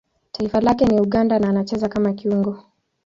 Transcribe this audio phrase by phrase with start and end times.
[0.31, 2.63] Taifa lake ni Uganda na anacheza kama kiungo.